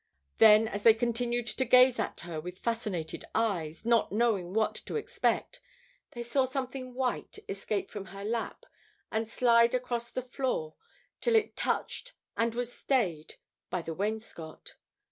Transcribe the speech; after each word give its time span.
Then, 0.39 0.67
as 0.67 0.81
they 0.81 0.95
continued 0.95 1.45
to 1.45 1.63
gaze 1.63 1.99
at 1.99 2.23
with 2.43 2.57
fascinated 2.57 3.23
eyes, 3.35 3.85
not 3.85 4.11
knowing 4.11 4.51
what 4.51 4.73
to 4.87 4.95
expect, 4.95 5.61
they 6.13 6.23
saw 6.23 6.45
something 6.45 6.95
white 6.95 7.37
escape 7.47 7.91
from 7.91 8.05
her 8.05 8.23
lap 8.25 8.65
and 9.11 9.27
slide 9.29 9.75
across 9.75 10.09
the 10.09 10.23
floor 10.23 10.73
till 11.19 11.35
it 11.35 11.55
touched 11.55 12.13
and 12.35 12.55
was 12.55 12.73
stayed 12.73 13.35
by 13.69 13.83
the 13.83 13.93
wainscot. 13.93 14.73